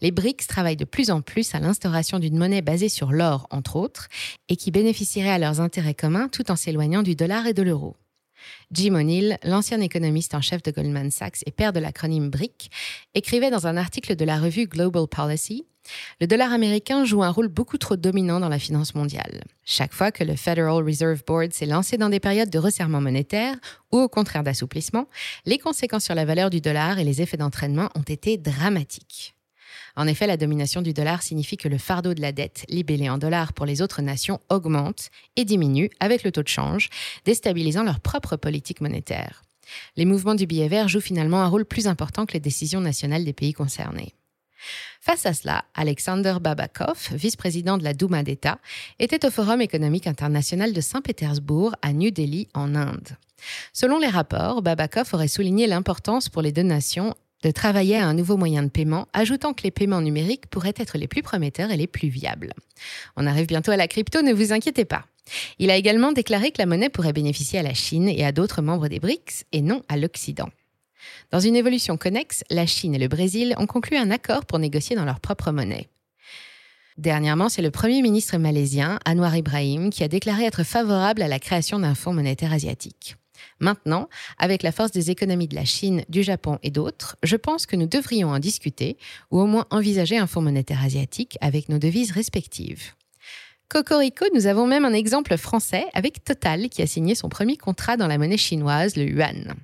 Les 0.00 0.10
BRICS 0.10 0.46
travaillent 0.46 0.76
de 0.76 0.84
plus 0.84 1.10
en 1.10 1.20
plus 1.20 1.54
à 1.54 1.60
l'instauration 1.60 2.18
d'une 2.18 2.38
monnaie 2.38 2.62
basée 2.62 2.88
sur 2.88 3.12
l'or, 3.12 3.46
entre 3.50 3.76
autres, 3.76 4.08
et 4.48 4.56
qui 4.56 4.70
bénéficierait 4.70 5.30
à 5.30 5.38
leurs 5.38 5.60
intérêts 5.60 5.94
communs 5.94 6.28
tout 6.28 6.50
en 6.50 6.56
s'éloignant 6.56 7.02
du 7.02 7.14
dollar 7.14 7.46
et 7.46 7.54
de 7.54 7.62
l'euro. 7.62 7.96
Jim 8.72 8.94
O'Neill, 8.94 9.38
l'ancien 9.44 9.80
économiste 9.80 10.34
en 10.34 10.40
chef 10.40 10.62
de 10.62 10.70
Goldman 10.70 11.10
Sachs 11.10 11.42
et 11.46 11.50
père 11.50 11.72
de 11.72 11.80
l'acronyme 11.80 12.30
BRIC, 12.30 12.70
écrivait 13.14 13.50
dans 13.50 13.66
un 13.66 13.76
article 13.76 14.16
de 14.16 14.24
la 14.24 14.38
revue 14.38 14.66
Global 14.66 15.06
Policy 15.08 15.66
Le 16.20 16.26
dollar 16.26 16.52
américain 16.52 17.04
joue 17.04 17.22
un 17.22 17.30
rôle 17.30 17.48
beaucoup 17.48 17.78
trop 17.78 17.96
dominant 17.96 18.40
dans 18.40 18.48
la 18.48 18.58
finance 18.58 18.94
mondiale. 18.94 19.42
Chaque 19.64 19.92
fois 19.92 20.12
que 20.12 20.24
le 20.24 20.36
Federal 20.36 20.84
Reserve 20.84 21.22
Board 21.26 21.52
s'est 21.52 21.66
lancé 21.66 21.96
dans 21.96 22.08
des 22.08 22.20
périodes 22.20 22.50
de 22.50 22.58
resserrement 22.58 23.00
monétaire 23.00 23.56
ou 23.92 23.98
au 23.98 24.08
contraire 24.08 24.44
d'assouplissement, 24.44 25.08
les 25.46 25.58
conséquences 25.58 26.04
sur 26.04 26.14
la 26.14 26.24
valeur 26.24 26.50
du 26.50 26.60
dollar 26.60 26.98
et 26.98 27.04
les 27.04 27.22
effets 27.22 27.36
d'entraînement 27.36 27.90
ont 27.94 28.02
été 28.02 28.38
dramatiques. 28.38 29.34
En 30.00 30.06
effet, 30.06 30.26
la 30.26 30.38
domination 30.38 30.80
du 30.80 30.94
dollar 30.94 31.22
signifie 31.22 31.58
que 31.58 31.68
le 31.68 31.76
fardeau 31.76 32.14
de 32.14 32.22
la 32.22 32.32
dette 32.32 32.64
libellée 32.70 33.10
en 33.10 33.18
dollars 33.18 33.52
pour 33.52 33.66
les 33.66 33.82
autres 33.82 34.00
nations 34.00 34.40
augmente 34.48 35.10
et 35.36 35.44
diminue 35.44 35.90
avec 36.00 36.24
le 36.24 36.32
taux 36.32 36.42
de 36.42 36.48
change, 36.48 36.88
déstabilisant 37.26 37.82
leur 37.82 38.00
propre 38.00 38.36
politique 38.36 38.80
monétaire. 38.80 39.42
Les 39.96 40.06
mouvements 40.06 40.34
du 40.34 40.46
billet 40.46 40.68
vert 40.68 40.88
jouent 40.88 41.02
finalement 41.02 41.42
un 41.42 41.48
rôle 41.48 41.66
plus 41.66 41.86
important 41.86 42.24
que 42.24 42.32
les 42.32 42.40
décisions 42.40 42.80
nationales 42.80 43.26
des 43.26 43.34
pays 43.34 43.52
concernés. 43.52 44.14
Face 45.02 45.26
à 45.26 45.34
cela, 45.34 45.66
Alexander 45.74 46.36
Babakov, 46.40 47.10
vice-président 47.12 47.76
de 47.76 47.84
la 47.84 47.92
Douma 47.92 48.22
d'État, 48.22 48.58
était 49.00 49.26
au 49.26 49.30
Forum 49.30 49.60
économique 49.60 50.06
international 50.06 50.72
de 50.72 50.80
Saint-Pétersbourg 50.80 51.74
à 51.82 51.92
New 51.92 52.10
Delhi, 52.10 52.48
en 52.54 52.74
Inde. 52.74 53.18
Selon 53.74 53.98
les 53.98 54.08
rapports, 54.08 54.62
Babakov 54.62 55.10
aurait 55.12 55.28
souligné 55.28 55.66
l'importance 55.66 56.30
pour 56.30 56.40
les 56.40 56.52
deux 56.52 56.62
nations 56.62 57.14
de 57.42 57.50
travailler 57.50 57.96
à 57.96 58.06
un 58.06 58.14
nouveau 58.14 58.36
moyen 58.36 58.62
de 58.62 58.68
paiement, 58.68 59.08
ajoutant 59.12 59.54
que 59.54 59.62
les 59.62 59.70
paiements 59.70 60.00
numériques 60.00 60.46
pourraient 60.48 60.74
être 60.76 60.98
les 60.98 61.08
plus 61.08 61.22
prometteurs 61.22 61.70
et 61.70 61.76
les 61.76 61.86
plus 61.86 62.08
viables. 62.08 62.52
On 63.16 63.26
arrive 63.26 63.46
bientôt 63.46 63.70
à 63.70 63.76
la 63.76 63.88
crypto, 63.88 64.22
ne 64.22 64.32
vous 64.32 64.52
inquiétez 64.52 64.84
pas. 64.84 65.06
Il 65.58 65.70
a 65.70 65.76
également 65.76 66.12
déclaré 66.12 66.50
que 66.50 66.58
la 66.58 66.66
monnaie 66.66 66.88
pourrait 66.88 67.12
bénéficier 67.12 67.58
à 67.58 67.62
la 67.62 67.74
Chine 67.74 68.08
et 68.08 68.24
à 68.24 68.32
d'autres 68.32 68.62
membres 68.62 68.88
des 68.88 68.98
BRICS 68.98 69.44
et 69.52 69.62
non 69.62 69.82
à 69.88 69.96
l'Occident. 69.96 70.48
Dans 71.30 71.40
une 71.40 71.56
évolution 71.56 71.96
connexe, 71.96 72.44
la 72.50 72.66
Chine 72.66 72.94
et 72.94 72.98
le 72.98 73.08
Brésil 73.08 73.54
ont 73.58 73.66
conclu 73.66 73.96
un 73.96 74.10
accord 74.10 74.44
pour 74.44 74.58
négocier 74.58 74.96
dans 74.96 75.04
leur 75.04 75.20
propre 75.20 75.50
monnaie. 75.52 75.88
Dernièrement, 76.98 77.48
c'est 77.48 77.62
le 77.62 77.70
Premier 77.70 78.02
ministre 78.02 78.36
malaisien, 78.36 78.98
Anwar 79.06 79.36
Ibrahim, 79.36 79.90
qui 79.90 80.04
a 80.04 80.08
déclaré 80.08 80.44
être 80.44 80.64
favorable 80.64 81.22
à 81.22 81.28
la 81.28 81.38
création 81.38 81.78
d'un 81.78 81.94
fonds 81.94 82.12
monétaire 82.12 82.52
asiatique. 82.52 83.16
Maintenant, 83.58 84.08
avec 84.38 84.62
la 84.62 84.72
force 84.72 84.90
des 84.90 85.10
économies 85.10 85.48
de 85.48 85.54
la 85.54 85.64
Chine, 85.64 86.04
du 86.08 86.22
Japon 86.22 86.58
et 86.62 86.70
d'autres, 86.70 87.16
je 87.22 87.36
pense 87.36 87.66
que 87.66 87.76
nous 87.76 87.86
devrions 87.86 88.30
en 88.30 88.38
discuter 88.38 88.96
ou 89.30 89.40
au 89.40 89.46
moins 89.46 89.66
envisager 89.70 90.18
un 90.18 90.26
fonds 90.26 90.42
monétaire 90.42 90.82
asiatique 90.82 91.36
avec 91.40 91.68
nos 91.68 91.78
devises 91.78 92.12
respectives. 92.12 92.92
Cocorico, 93.68 94.24
nous 94.34 94.46
avons 94.46 94.66
même 94.66 94.84
un 94.84 94.92
exemple 94.92 95.36
français 95.36 95.86
avec 95.94 96.24
Total 96.24 96.68
qui 96.68 96.82
a 96.82 96.88
signé 96.88 97.14
son 97.14 97.28
premier 97.28 97.56
contrat 97.56 97.96
dans 97.96 98.08
la 98.08 98.18
monnaie 98.18 98.36
chinoise, 98.36 98.96
le 98.96 99.04
yuan. 99.04 99.54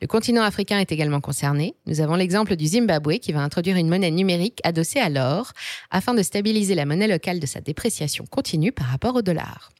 Le 0.00 0.06
continent 0.06 0.42
africain 0.42 0.78
est 0.78 0.92
également 0.92 1.20
concerné. 1.20 1.74
Nous 1.86 2.00
avons 2.00 2.14
l'exemple 2.14 2.54
du 2.54 2.66
Zimbabwe 2.66 3.18
qui 3.18 3.32
va 3.32 3.40
introduire 3.40 3.76
une 3.76 3.88
monnaie 3.88 4.12
numérique 4.12 4.60
adossée 4.62 5.00
à 5.00 5.08
l'or 5.08 5.52
afin 5.90 6.14
de 6.14 6.22
stabiliser 6.22 6.76
la 6.76 6.86
monnaie 6.86 7.08
locale 7.08 7.40
de 7.40 7.46
sa 7.46 7.60
dépréciation 7.60 8.26
continue 8.30 8.70
par 8.70 8.86
rapport 8.86 9.16
au 9.16 9.22
dollar. 9.22 9.70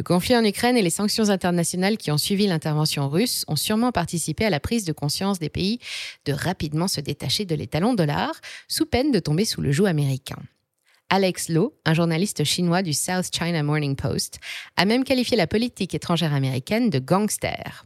Le 0.00 0.02
conflit 0.02 0.34
en 0.34 0.42
Ukraine 0.46 0.78
et 0.78 0.82
les 0.82 0.88
sanctions 0.88 1.28
internationales 1.28 1.98
qui 1.98 2.10
ont 2.10 2.16
suivi 2.16 2.46
l'intervention 2.46 3.10
russe 3.10 3.44
ont 3.48 3.56
sûrement 3.56 3.92
participé 3.92 4.46
à 4.46 4.48
la 4.48 4.58
prise 4.58 4.86
de 4.86 4.92
conscience 4.92 5.38
des 5.38 5.50
pays 5.50 5.78
de 6.24 6.32
rapidement 6.32 6.88
se 6.88 7.02
détacher 7.02 7.44
de 7.44 7.54
l'étalon 7.54 7.92
dollar, 7.92 8.32
sous 8.66 8.86
peine 8.86 9.12
de 9.12 9.18
tomber 9.18 9.44
sous 9.44 9.60
le 9.60 9.72
joug 9.72 9.84
américain. 9.84 10.38
Alex 11.10 11.50
Lowe, 11.50 11.74
un 11.84 11.92
journaliste 11.92 12.44
chinois 12.44 12.80
du 12.80 12.94
South 12.94 13.26
China 13.30 13.62
Morning 13.62 13.94
Post, 13.94 14.38
a 14.78 14.86
même 14.86 15.04
qualifié 15.04 15.36
la 15.36 15.46
politique 15.46 15.94
étrangère 15.94 16.32
américaine 16.32 16.88
de 16.88 16.98
gangster. 16.98 17.84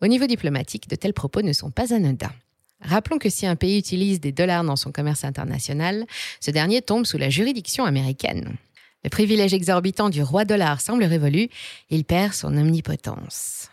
Au 0.00 0.06
niveau 0.06 0.28
diplomatique, 0.28 0.88
de 0.88 0.94
tels 0.94 1.12
propos 1.12 1.42
ne 1.42 1.52
sont 1.52 1.72
pas 1.72 1.92
anodins. 1.92 2.34
Rappelons 2.82 3.18
que 3.18 3.30
si 3.30 3.48
un 3.48 3.56
pays 3.56 3.78
utilise 3.78 4.20
des 4.20 4.30
dollars 4.30 4.62
dans 4.62 4.76
son 4.76 4.92
commerce 4.92 5.24
international, 5.24 6.06
ce 6.38 6.52
dernier 6.52 6.82
tombe 6.82 7.04
sous 7.04 7.18
la 7.18 7.30
juridiction 7.30 7.84
américaine. 7.84 8.58
Le 9.04 9.10
privilège 9.10 9.54
exorbitant 9.54 10.10
du 10.10 10.22
roi 10.22 10.44
dollar 10.44 10.80
semble 10.80 11.04
révolu, 11.04 11.48
il 11.90 12.04
perd 12.04 12.32
son 12.32 12.56
omnipotence. 12.56 13.68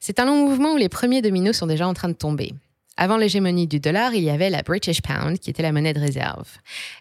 C'est 0.00 0.18
un 0.18 0.26
long 0.26 0.48
mouvement 0.48 0.74
où 0.74 0.76
les 0.76 0.88
premiers 0.88 1.22
dominos 1.22 1.56
sont 1.56 1.66
déjà 1.66 1.86
en 1.86 1.94
train 1.94 2.08
de 2.08 2.14
tomber. 2.14 2.52
Avant 2.96 3.16
l'hégémonie 3.16 3.66
du 3.66 3.80
dollar, 3.80 4.14
il 4.14 4.22
y 4.22 4.30
avait 4.30 4.50
la 4.50 4.62
British 4.62 5.00
Pound, 5.00 5.38
qui 5.38 5.50
était 5.50 5.62
la 5.62 5.72
monnaie 5.72 5.94
de 5.94 6.00
réserve. 6.00 6.48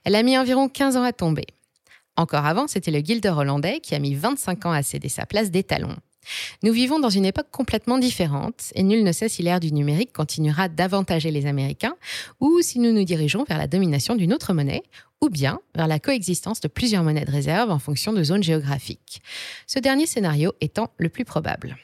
Elle 0.03 0.15
a 0.15 0.23
mis 0.23 0.37
environ 0.37 0.69
15 0.69 0.97
ans 0.97 1.03
à 1.03 1.11
tomber. 1.11 1.45
Encore 2.15 2.45
avant, 2.45 2.67
c'était 2.67 2.91
le 2.91 3.01
guilder 3.01 3.29
hollandais 3.29 3.79
qui 3.79 3.95
a 3.95 3.99
mis 3.99 4.15
25 4.15 4.65
ans 4.65 4.71
à 4.71 4.83
céder 4.83 5.09
sa 5.09 5.25
place 5.25 5.51
d'étalon. 5.51 5.95
Nous 6.63 6.71
vivons 6.73 6.99
dans 6.99 7.09
une 7.09 7.25
époque 7.25 7.49
complètement 7.51 7.97
différente 7.97 8.71
et 8.75 8.83
nul 8.83 9.03
ne 9.03 9.11
sait 9.11 9.29
si 9.29 9.43
l'ère 9.43 9.59
du 9.59 9.71
numérique 9.71 10.13
continuera 10.13 10.69
d'avantager 10.69 11.31
les 11.31 11.45
Américains 11.45 11.95
ou 12.39 12.61
si 12.61 12.79
nous 12.79 12.91
nous 12.91 13.03
dirigeons 13.03 13.43
vers 13.43 13.57
la 13.57 13.67
domination 13.67 14.15
d'une 14.15 14.33
autre 14.33 14.53
monnaie 14.53 14.83
ou 15.21 15.29
bien 15.29 15.59
vers 15.75 15.87
la 15.87 15.99
coexistence 15.99 16.61
de 16.61 16.67
plusieurs 16.67 17.03
monnaies 17.03 17.25
de 17.25 17.31
réserve 17.31 17.71
en 17.71 17.79
fonction 17.79 18.13
de 18.13 18.23
zones 18.23 18.43
géographiques. 18.43 19.21
Ce 19.67 19.79
dernier 19.79 20.05
scénario 20.05 20.53
étant 20.61 20.89
le 20.97 21.09
plus 21.09 21.25
probable. 21.25 21.77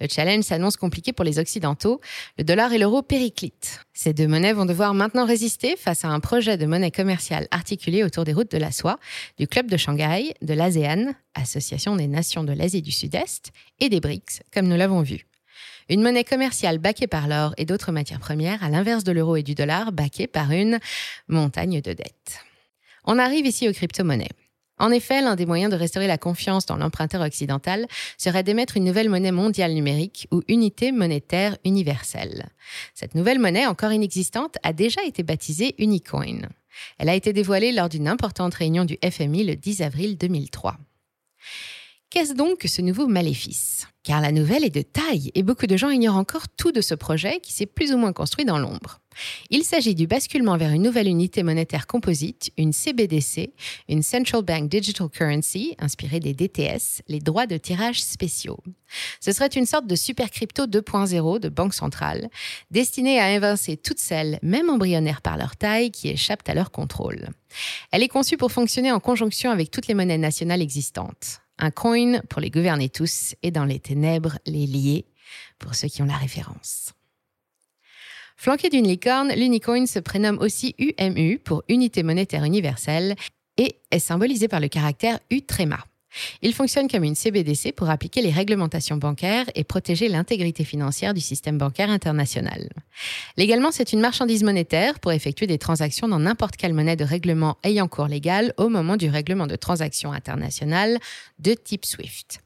Le 0.00 0.08
challenge 0.08 0.44
s'annonce 0.44 0.76
compliqué 0.76 1.12
pour 1.12 1.24
les 1.24 1.38
Occidentaux. 1.38 2.00
Le 2.38 2.44
dollar 2.44 2.72
et 2.72 2.78
l'euro 2.78 3.02
périclitent. 3.02 3.80
Ces 3.92 4.14
deux 4.14 4.26
monnaies 4.26 4.54
vont 4.54 4.64
devoir 4.64 4.94
maintenant 4.94 5.26
résister 5.26 5.76
face 5.76 6.04
à 6.04 6.08
un 6.08 6.20
projet 6.20 6.56
de 6.56 6.66
monnaie 6.66 6.90
commerciale 6.90 7.46
articulé 7.50 8.02
autour 8.02 8.24
des 8.24 8.32
routes 8.32 8.50
de 8.50 8.58
la 8.58 8.72
soie, 8.72 8.98
du 9.38 9.46
Club 9.46 9.66
de 9.68 9.76
Shanghai, 9.76 10.34
de 10.40 10.54
l'ASEAN, 10.54 11.14
Association 11.34 11.96
des 11.96 12.06
nations 12.06 12.44
de 12.44 12.52
l'Asie 12.52 12.82
du 12.82 12.92
Sud-Est, 12.92 13.52
et 13.78 13.88
des 13.88 14.00
BRICS, 14.00 14.42
comme 14.52 14.68
nous 14.68 14.76
l'avons 14.76 15.02
vu. 15.02 15.26
Une 15.90 16.02
monnaie 16.02 16.24
commerciale 16.24 16.78
baquée 16.78 17.08
par 17.08 17.28
l'or 17.28 17.52
et 17.58 17.64
d'autres 17.64 17.92
matières 17.92 18.20
premières, 18.20 18.62
à 18.62 18.68
l'inverse 18.68 19.04
de 19.04 19.12
l'euro 19.12 19.36
et 19.36 19.42
du 19.42 19.54
dollar, 19.54 19.92
baquée 19.92 20.26
par 20.26 20.50
une 20.52 20.78
montagne 21.28 21.80
de 21.80 21.92
dettes. 21.92 22.44
On 23.04 23.18
arrive 23.18 23.46
ici 23.46 23.68
aux 23.68 23.72
crypto-monnaies. 23.72 24.28
En 24.80 24.90
effet, 24.90 25.20
l'un 25.20 25.36
des 25.36 25.44
moyens 25.44 25.70
de 25.70 25.76
restaurer 25.76 26.06
la 26.06 26.16
confiance 26.16 26.64
dans 26.64 26.76
l'emprunteur 26.76 27.20
occidental 27.20 27.86
serait 28.16 28.42
d'émettre 28.42 28.78
une 28.78 28.84
nouvelle 28.84 29.10
monnaie 29.10 29.30
mondiale 29.30 29.74
numérique 29.74 30.26
ou 30.32 30.42
unité 30.48 30.90
monétaire 30.90 31.58
universelle. 31.66 32.48
Cette 32.94 33.14
nouvelle 33.14 33.38
monnaie, 33.38 33.66
encore 33.66 33.92
inexistante, 33.92 34.56
a 34.62 34.72
déjà 34.72 35.04
été 35.04 35.22
baptisée 35.22 35.74
Unicoin. 35.78 36.48
Elle 36.98 37.10
a 37.10 37.14
été 37.14 37.34
dévoilée 37.34 37.72
lors 37.72 37.90
d'une 37.90 38.08
importante 38.08 38.54
réunion 38.54 38.86
du 38.86 38.96
FMI 39.04 39.44
le 39.44 39.54
10 39.54 39.82
avril 39.82 40.16
2003. 40.16 40.78
Qu'est-ce 42.10 42.34
donc 42.34 42.58
que 42.58 42.66
ce 42.66 42.82
nouveau 42.82 43.06
maléfice? 43.06 43.86
Car 44.02 44.20
la 44.20 44.32
nouvelle 44.32 44.64
est 44.64 44.74
de 44.74 44.82
taille 44.82 45.30
et 45.36 45.44
beaucoup 45.44 45.68
de 45.68 45.76
gens 45.76 45.90
ignorent 45.90 46.16
encore 46.16 46.48
tout 46.48 46.72
de 46.72 46.80
ce 46.80 46.96
projet 46.96 47.38
qui 47.38 47.52
s'est 47.52 47.66
plus 47.66 47.92
ou 47.92 47.98
moins 47.98 48.12
construit 48.12 48.44
dans 48.44 48.58
l'ombre. 48.58 48.98
Il 49.48 49.62
s'agit 49.62 49.94
du 49.94 50.08
basculement 50.08 50.56
vers 50.56 50.72
une 50.72 50.82
nouvelle 50.82 51.06
unité 51.06 51.44
monétaire 51.44 51.86
composite, 51.86 52.50
une 52.58 52.72
CBDC, 52.72 53.52
une 53.88 54.02
Central 54.02 54.42
Bank 54.42 54.68
Digital 54.68 55.08
Currency, 55.08 55.76
inspirée 55.78 56.18
des 56.18 56.34
DTS, 56.34 57.02
les 57.06 57.20
droits 57.20 57.46
de 57.46 57.56
tirage 57.56 58.02
spéciaux. 58.02 58.58
Ce 59.20 59.30
serait 59.30 59.46
une 59.46 59.66
sorte 59.66 59.86
de 59.86 59.94
super 59.94 60.30
crypto 60.32 60.66
2.0 60.66 61.38
de 61.38 61.48
banque 61.48 61.74
centrale, 61.74 62.28
destinée 62.72 63.20
à 63.20 63.32
évincer 63.32 63.76
toutes 63.76 64.00
celles, 64.00 64.40
même 64.42 64.68
embryonnaires 64.68 65.22
par 65.22 65.36
leur 65.36 65.54
taille, 65.54 65.92
qui 65.92 66.08
échappent 66.08 66.48
à 66.48 66.54
leur 66.54 66.72
contrôle. 66.72 67.28
Elle 67.92 68.02
est 68.02 68.08
conçue 68.08 68.36
pour 68.36 68.50
fonctionner 68.50 68.90
en 68.90 68.98
conjonction 68.98 69.52
avec 69.52 69.70
toutes 69.70 69.86
les 69.86 69.94
monnaies 69.94 70.18
nationales 70.18 70.62
existantes. 70.62 71.40
Un 71.62 71.70
coin 71.70 72.20
pour 72.30 72.40
les 72.40 72.50
gouverner 72.50 72.88
tous 72.88 73.34
et 73.42 73.50
dans 73.50 73.66
les 73.66 73.78
ténèbres 73.78 74.38
les 74.46 74.66
lier 74.66 75.04
pour 75.58 75.74
ceux 75.74 75.88
qui 75.88 76.02
ont 76.02 76.06
la 76.06 76.16
référence. 76.16 76.94
Flanqué 78.36 78.70
d'une 78.70 78.88
licorne, 78.88 79.34
l'unicoin 79.34 79.84
se 79.84 79.98
prénomme 79.98 80.38
aussi 80.38 80.74
UMU 80.78 81.38
pour 81.38 81.62
Unité 81.68 82.02
monétaire 82.02 82.44
universelle 82.44 83.14
et 83.58 83.76
est 83.90 83.98
symbolisé 83.98 84.48
par 84.48 84.60
le 84.60 84.68
caractère 84.68 85.20
U 85.30 85.42
tréma. 85.42 85.84
Il 86.42 86.54
fonctionne 86.54 86.88
comme 86.88 87.04
une 87.04 87.14
CBDC 87.14 87.72
pour 87.72 87.90
appliquer 87.90 88.22
les 88.22 88.30
réglementations 88.30 88.96
bancaires 88.96 89.46
et 89.54 89.64
protéger 89.64 90.08
l'intégrité 90.08 90.64
financière 90.64 91.14
du 91.14 91.20
système 91.20 91.58
bancaire 91.58 91.90
international. 91.90 92.68
Légalement, 93.36 93.70
c'est 93.70 93.92
une 93.92 94.00
marchandise 94.00 94.42
monétaire 94.42 94.98
pour 95.00 95.12
effectuer 95.12 95.46
des 95.46 95.58
transactions 95.58 96.08
dans 96.08 96.18
n'importe 96.18 96.56
quelle 96.56 96.74
monnaie 96.74 96.96
de 96.96 97.04
règlement 97.04 97.58
ayant 97.62 97.88
cours 97.88 98.08
légal 98.08 98.52
au 98.56 98.68
moment 98.68 98.96
du 98.96 99.08
règlement 99.08 99.46
de 99.46 99.56
transactions 99.56 100.12
internationales 100.12 100.98
de 101.38 101.54
type 101.54 101.84
SWIFT. 101.84 102.40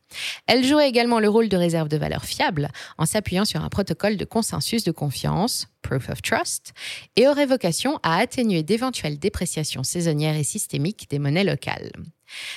Elle 0.46 0.64
jouait 0.64 0.88
également 0.88 1.20
le 1.20 1.28
rôle 1.28 1.48
de 1.48 1.56
réserve 1.56 1.88
de 1.88 1.96
valeur 1.96 2.24
fiable 2.24 2.68
en 2.98 3.06
s'appuyant 3.06 3.44
sur 3.44 3.62
un 3.62 3.68
protocole 3.68 4.16
de 4.16 4.24
consensus 4.24 4.84
de 4.84 4.92
confiance, 4.92 5.66
Proof 5.82 6.08
of 6.08 6.22
Trust, 6.22 6.72
et 7.16 7.28
aurait 7.28 7.46
vocation 7.46 7.98
à 8.02 8.18
atténuer 8.18 8.62
d'éventuelles 8.62 9.18
dépréciations 9.18 9.82
saisonnières 9.82 10.36
et 10.36 10.44
systémiques 10.44 11.08
des 11.10 11.18
monnaies 11.18 11.44
locales. 11.44 11.90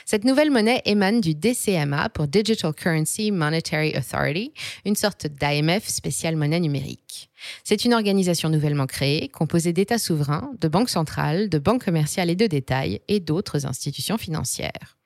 Cette 0.05 0.23
nouvelle 0.23 0.51
monnaie 0.51 0.81
émane 0.85 1.21
du 1.21 1.35
DCMA 1.35 2.09
pour 2.09 2.27
Digital 2.27 2.73
Currency 2.73 3.31
Monetary 3.31 3.93
Authority, 3.97 4.53
une 4.85 4.95
sorte 4.95 5.27
d'AMF 5.27 5.87
spéciale 5.87 6.35
monnaie 6.35 6.59
numérique. 6.59 7.29
C'est 7.63 7.85
une 7.85 7.93
organisation 7.93 8.49
nouvellement 8.49 8.87
créée, 8.87 9.29
composée 9.29 9.73
d'États 9.73 9.99
souverains, 9.99 10.51
de 10.59 10.67
banques 10.67 10.89
centrales, 10.89 11.49
de 11.49 11.59
banques 11.59 11.85
commerciales 11.85 12.29
et 12.29 12.35
de 12.35 12.47
détail 12.47 13.01
et 13.07 13.19
d'autres 13.19 13.65
institutions 13.65 14.17
financières. 14.17 14.96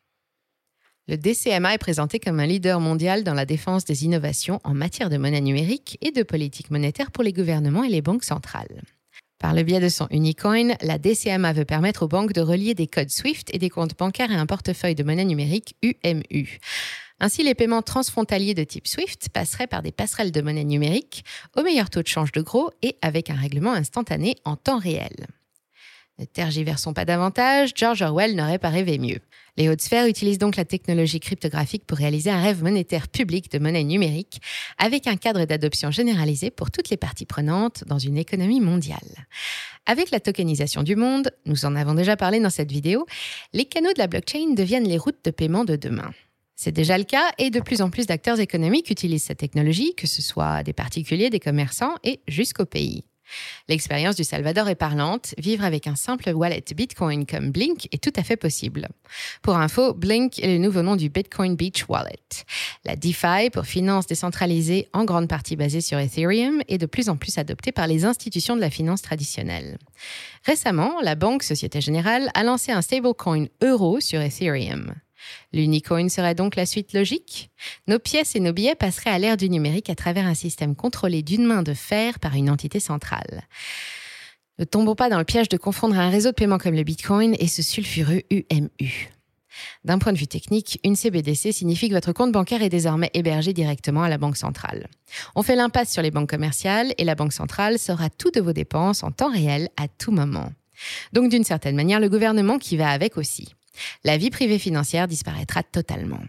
Le 1.08 1.18
DCMA 1.18 1.74
est 1.74 1.80
présenté 1.80 2.20
comme 2.20 2.40
un 2.40 2.46
leader 2.46 2.80
mondial 2.80 3.24
dans 3.24 3.34
la 3.34 3.46
défense 3.46 3.86
des 3.86 4.06
innovations 4.06 4.60
en 4.64 4.74
matière 4.74 5.10
de 5.10 5.18
monnaie 5.18 5.42
numérique 5.42 5.98
et 6.02 6.12
de 6.12 6.24
politique 6.24 6.70
monétaire 6.70 7.12
pour 7.12 7.24
les 7.24 7.34
gouvernements 7.34 7.84
et 7.84 7.90
les 7.90 8.02
banques 8.02 8.24
centrales. 8.24 8.84
Par 9.40 9.56
le 9.56 9.64
biais 9.64 9.80
de 9.80 9.90
son 9.90 10.08
Unicoin, 10.12 10.76
la 10.82 11.00
DCMA 11.00 11.54
veut 11.54 11.66
permettre 11.66 12.04
aux 12.04 12.08
banques 12.08 12.34
de 12.34 12.42
relier 12.42 12.76
des 12.76 12.86
codes 12.86 13.10
SWIFT 13.10 13.50
et 13.54 13.58
des 13.58 13.72
comptes 13.72 13.98
bancaires 13.98 14.32
à 14.32 14.36
un 14.36 14.46
portefeuille 14.46 14.94
de 14.94 15.04
monnaie 15.04 15.26
numérique 15.26 15.76
UMU. 15.82 16.60
Ainsi, 17.20 17.44
les 17.44 17.56
paiements 17.56 17.82
transfrontaliers 17.82 18.54
de 18.54 18.64
type 18.64 18.88
SWIFT 18.88 19.30
passeraient 19.34 19.68
par 19.68 19.82
des 19.82 19.92
passerelles 19.92 20.32
de 20.32 20.42
monnaie 20.42 20.64
numérique 20.64 21.26
au 21.58 21.64
meilleur 21.64 21.90
taux 21.90 22.04
de 22.04 22.08
change 22.08 22.32
de 22.32 22.42
gros 22.42 22.70
et 22.84 22.98
avec 23.02 23.32
un 23.32 23.36
règlement 23.36 23.74
instantané 23.74 24.36
en 24.46 24.56
temps 24.56 24.80
réel. 24.80 25.28
Ne 26.20 26.26
tergiversons 26.26 26.94
pas 26.94 27.06
davantage, 27.06 27.72
George 27.76 28.04
Orwell 28.04 28.36
n'aurait 28.36 28.60
pas 28.60 28.70
rêvé 28.70 29.00
mieux. 29.00 29.22
Les 29.58 29.70
hautes 29.70 29.82
sphères 29.82 30.08
utilisent 30.08 30.38
donc 30.38 30.56
la 30.56 30.66
technologie 30.66 31.20
cryptographique 31.20 31.86
pour 31.86 31.98
réaliser 31.98 32.30
un 32.30 32.42
rêve 32.42 32.64
monétaire 32.64 33.08
public 33.08 33.52
de 33.52 33.60
monnaie 33.60 33.84
numérique 33.84 34.42
avec 34.78 35.08
un 35.08 35.18
cadre 35.18 35.46
d'adoption 35.46 35.92
généralisé 35.92 36.52
pour 36.52 36.72
toutes 36.72 36.90
les 36.90 36.98
parties 36.98 37.26
prenantes 37.26 37.84
dans 37.86 38.00
une 38.00 38.18
économie 38.18 38.62
mondiale. 38.62 39.28
Avec 39.86 40.12
la 40.12 40.20
tokenisation 40.20 40.84
du 40.84 40.96
monde, 40.96 41.32
nous 41.46 41.66
en 41.66 41.76
avons 41.76 41.94
déjà 41.94 42.16
parlé 42.16 42.40
dans 42.40 42.50
cette 42.50 42.72
vidéo, 42.72 43.06
les 43.54 43.66
canaux 43.66 43.94
de 43.94 44.00
la 44.00 44.08
blockchain 44.08 44.54
deviennent 44.54 44.88
les 44.88 44.98
routes 44.98 45.24
de 45.26 45.32
paiement 45.32 45.66
de 45.66 45.76
demain. 45.76 46.12
C'est 46.56 46.72
déjà 46.72 46.98
le 46.98 47.04
cas 47.04 47.32
et 47.40 47.50
de 47.50 47.60
plus 47.60 47.82
en 47.82 47.90
plus 47.90 48.06
d'acteurs 48.06 48.40
économiques 48.40 48.92
utilisent 48.92 49.24
cette 49.24 49.40
technologie, 49.40 49.96
que 49.96 50.06
ce 50.06 50.22
soit 50.22 50.62
des 50.64 50.74
particuliers, 50.74 51.32
des 51.32 51.40
commerçants 51.40 51.96
et 52.04 52.20
jusqu'au 52.28 52.66
pays. 52.66 53.04
L'expérience 53.68 54.16
du 54.16 54.24
Salvador 54.24 54.70
est 54.70 54.76
parlante. 54.76 55.34
Vivre 55.38 55.64
avec 55.64 55.88
un 55.88 55.96
simple 55.96 56.30
wallet 56.32 56.64
Bitcoin 56.76 57.26
comme 57.26 57.52
Blink 57.52 57.88
est 57.92 58.04
tout 58.04 58.14
à 58.16 58.24
fait 58.24 58.38
possible. 58.38 58.88
Pour 59.42 59.58
info, 59.58 59.94
Blink 59.94 60.40
est 60.40 60.48
le 60.48 60.58
nouveau 60.58 60.82
nom 60.82 60.96
du 60.96 61.10
Bitcoin 61.10 61.56
Beach 61.56 61.86
Wallet. 61.88 62.20
La 62.86 62.96
DeFi, 62.96 63.50
pour 63.52 63.66
finance 63.66 64.08
décentralisée 64.08 64.88
en 64.94 65.06
grande 65.06 65.28
partie 65.28 65.56
basée 65.56 65.82
sur 65.82 66.00
Ethereum, 66.00 66.62
est 66.68 66.78
de 66.78 66.86
plus 66.86 67.10
en 67.10 67.18
plus 67.18 67.38
adoptée 67.38 67.72
par 67.72 67.88
les 67.88 68.06
institutions 68.06 68.56
de 68.56 68.62
la 68.62 68.70
finance 68.70 69.02
traditionnelle. 69.02 69.78
Récemment, 70.46 71.02
la 71.02 71.16
banque 71.16 71.44
Société 71.44 71.82
Générale 71.82 72.30
a 72.34 72.44
lancé 72.44 72.72
un 72.72 72.82
stablecoin 72.82 73.46
euro 73.62 74.00
sur 74.00 74.22
Ethereum. 74.22 74.94
L'Unicoin 75.54 76.10
serait 76.10 76.36
donc 76.36 76.56
la 76.56 76.66
suite 76.66 76.94
logique 76.94 77.50
Nos 77.88 78.00
pièces 78.00 78.36
et 78.36 78.40
nos 78.40 78.54
billets 78.54 78.76
passeraient 78.76 79.12
à 79.12 79.20
l'ère 79.20 79.38
du 79.38 79.50
numérique 79.50 79.90
à 79.90 79.96
travers 79.96 80.26
un 80.26 80.34
système 80.34 80.76
contrôlé 80.76 81.24
d'une 81.24 81.46
main 81.46 81.64
de 81.64 81.74
fer 81.74 82.20
par 82.20 82.36
une 82.36 82.50
entité 82.50 82.80
centrale. 82.80 83.44
Ne 84.60 84.66
tombons 84.66 84.96
pas 84.96 85.10
dans 85.10 85.18
le 85.18 85.26
piège 85.26 85.50
de 85.50 85.58
confondre 85.58 85.98
un 85.98 86.10
réseau 86.10 86.30
de 86.30 86.36
paiement 86.36 86.58
comme 86.58 86.76
le 86.76 86.84
Bitcoin 86.84 87.36
et 87.40 87.48
ce 87.48 87.62
sulfureux 87.62 88.22
UMU. 88.30 89.10
D'un 89.84 89.98
point 89.98 90.14
de 90.14 90.18
vue 90.18 90.28
technique, 90.28 90.80
une 90.84 90.96
CBDC 90.96 91.52
signifie 91.52 91.90
que 91.90 91.94
votre 91.94 92.14
compte 92.14 92.32
bancaire 92.32 92.62
est 92.62 92.70
désormais 92.70 93.12
hébergé 93.14 93.54
directement 93.54 94.04
à 94.04 94.10
la 94.10 94.18
banque 94.18 94.38
centrale. 94.38 94.88
On 95.36 95.44
fait 95.44 95.56
l'impasse 95.56 95.92
sur 95.92 96.02
les 96.02 96.12
banques 96.12 96.30
commerciales 96.30 96.94
et 96.98 97.04
la 97.04 97.16
banque 97.16 97.34
centrale 97.34 97.80
saura 97.80 98.10
tout 98.10 98.32
de 98.32 98.42
vos 98.42 98.54
dépenses 98.54 99.04
en 99.04 99.12
temps 99.12 99.32
réel 99.32 99.70
à 99.78 99.88
tout 99.88 100.12
moment. 100.12 100.52
Donc 101.14 101.30
d'une 101.30 101.44
certaine 101.44 101.76
manière, 101.76 102.00
le 102.00 102.10
gouvernement 102.10 102.58
qui 102.58 102.78
va 102.78 102.90
avec 102.90 103.18
aussi 103.18 103.54
la 104.04 104.18
vie 104.18 104.30
privée 104.30 104.60
financière 104.60 105.08
disparaîtra 105.08 105.64
totalement. 105.64 106.22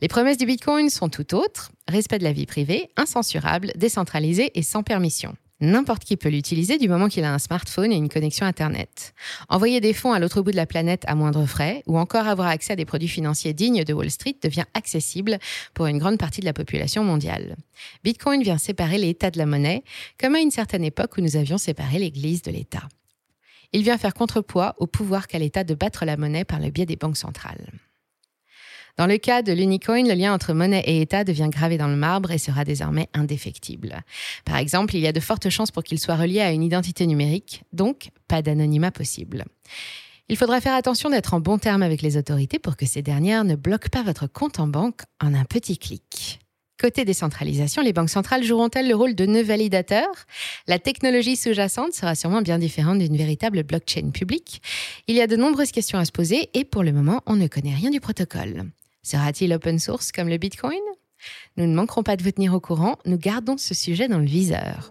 Les 0.00 0.08
promesses 0.08 0.38
du 0.38 0.46
Bitcoin 0.46 0.90
sont 0.90 1.08
tout 1.08 1.34
autres, 1.34 1.70
respect 1.88 2.18
de 2.18 2.24
la 2.24 2.32
vie 2.32 2.46
privée, 2.46 2.90
incensurable, 2.96 3.72
décentralisé 3.76 4.50
et 4.58 4.62
sans 4.62 4.82
permission. 4.82 5.36
N'importe 5.62 6.04
qui 6.04 6.16
peut 6.16 6.30
l'utiliser 6.30 6.78
du 6.78 6.88
moment 6.88 7.08
qu'il 7.08 7.22
a 7.24 7.34
un 7.34 7.38
smartphone 7.38 7.92
et 7.92 7.96
une 7.96 8.08
connexion 8.08 8.46
Internet. 8.46 9.12
Envoyer 9.50 9.82
des 9.82 9.92
fonds 9.92 10.14
à 10.14 10.18
l'autre 10.18 10.40
bout 10.40 10.52
de 10.52 10.56
la 10.56 10.64
planète 10.64 11.04
à 11.06 11.14
moindre 11.14 11.44
frais 11.44 11.82
ou 11.86 11.98
encore 11.98 12.26
avoir 12.26 12.48
accès 12.48 12.72
à 12.72 12.76
des 12.76 12.86
produits 12.86 13.08
financiers 13.08 13.52
dignes 13.52 13.84
de 13.84 13.92
Wall 13.92 14.10
Street 14.10 14.36
devient 14.42 14.64
accessible 14.72 15.38
pour 15.74 15.86
une 15.86 15.98
grande 15.98 16.16
partie 16.16 16.40
de 16.40 16.46
la 16.46 16.54
population 16.54 17.04
mondiale. 17.04 17.56
Bitcoin 18.04 18.42
vient 18.42 18.56
séparer 18.56 18.96
l'État 18.96 19.30
de 19.30 19.36
la 19.36 19.44
monnaie, 19.44 19.84
comme 20.18 20.34
à 20.34 20.40
une 20.40 20.50
certaine 20.50 20.84
époque 20.84 21.18
où 21.18 21.20
nous 21.20 21.36
avions 21.36 21.58
séparé 21.58 21.98
l'Église 21.98 22.40
de 22.40 22.50
l'État. 22.50 22.88
Il 23.72 23.82
vient 23.82 23.98
faire 23.98 24.14
contrepoids 24.14 24.74
au 24.78 24.86
pouvoir 24.86 25.26
qu'a 25.26 25.38
l'État 25.38 25.64
de 25.64 25.74
battre 25.74 26.04
la 26.04 26.16
monnaie 26.16 26.44
par 26.44 26.58
le 26.60 26.70
biais 26.70 26.86
des 26.86 26.96
banques 26.96 27.16
centrales. 27.16 27.72
Dans 28.96 29.06
le 29.06 29.16
cas 29.16 29.42
de 29.42 29.52
l'Unicoin, 29.52 30.02
le 30.02 30.14
lien 30.14 30.34
entre 30.34 30.52
monnaie 30.52 30.82
et 30.84 31.00
État 31.00 31.24
devient 31.24 31.48
gravé 31.50 31.78
dans 31.78 31.88
le 31.88 31.96
marbre 31.96 32.32
et 32.32 32.38
sera 32.38 32.64
désormais 32.64 33.08
indéfectible. 33.14 34.02
Par 34.44 34.56
exemple, 34.56 34.94
il 34.96 35.00
y 35.00 35.06
a 35.06 35.12
de 35.12 35.20
fortes 35.20 35.48
chances 35.48 35.70
pour 35.70 35.84
qu'il 35.84 35.98
soit 35.98 36.16
relié 36.16 36.40
à 36.40 36.52
une 36.52 36.62
identité 36.62 37.06
numérique, 37.06 37.62
donc 37.72 38.10
pas 38.28 38.42
d'anonymat 38.42 38.90
possible. 38.90 39.44
Il 40.28 40.36
faudra 40.36 40.60
faire 40.60 40.74
attention 40.74 41.10
d'être 41.10 41.34
en 41.34 41.40
bon 41.40 41.58
terme 41.58 41.82
avec 41.82 42.02
les 42.02 42.16
autorités 42.16 42.58
pour 42.58 42.76
que 42.76 42.86
ces 42.86 43.02
dernières 43.02 43.44
ne 43.44 43.56
bloquent 43.56 43.88
pas 43.90 44.02
votre 44.02 44.26
compte 44.26 44.60
en 44.60 44.68
banque 44.68 45.00
en 45.20 45.34
un 45.34 45.44
petit 45.44 45.78
clic. 45.78 46.40
Côté 46.80 47.04
décentralisation, 47.04 47.82
les 47.82 47.92
banques 47.92 48.08
centrales 48.08 48.42
joueront-elles 48.42 48.88
le 48.88 48.94
rôle 48.94 49.14
de 49.14 49.26
nœud 49.26 49.42
validateur? 49.42 50.08
La 50.66 50.78
technologie 50.78 51.36
sous-jacente 51.36 51.92
sera 51.92 52.14
sûrement 52.14 52.40
bien 52.40 52.58
différente 52.58 52.98
d'une 52.98 53.18
véritable 53.18 53.64
blockchain 53.64 54.08
publique. 54.12 54.62
Il 55.06 55.14
y 55.14 55.20
a 55.20 55.26
de 55.26 55.36
nombreuses 55.36 55.72
questions 55.72 55.98
à 55.98 56.06
se 56.06 56.10
poser 56.10 56.48
et 56.54 56.64
pour 56.64 56.82
le 56.82 56.92
moment, 56.92 57.20
on 57.26 57.36
ne 57.36 57.48
connaît 57.48 57.74
rien 57.74 57.90
du 57.90 58.00
protocole. 58.00 58.64
Sera-t-il 59.02 59.52
open 59.52 59.78
source 59.78 60.10
comme 60.10 60.30
le 60.30 60.38
Bitcoin? 60.38 60.80
Nous 61.58 61.66
ne 61.66 61.74
manquerons 61.74 62.02
pas 62.02 62.16
de 62.16 62.22
vous 62.22 62.30
tenir 62.30 62.54
au 62.54 62.60
courant, 62.60 62.96
nous 63.04 63.18
gardons 63.18 63.58
ce 63.58 63.74
sujet 63.74 64.08
dans 64.08 64.18
le 64.18 64.24
viseur. 64.24 64.90